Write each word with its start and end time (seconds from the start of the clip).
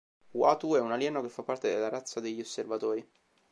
Uatu 0.33 0.73
è 0.73 0.79
un 0.79 0.91
alieno 0.91 1.21
che 1.21 1.29
fa 1.29 1.43
parte 1.43 1.69
della 1.69 1.87
razza 1.89 2.19
degli 2.19 2.39
Osservatori. 2.39 3.07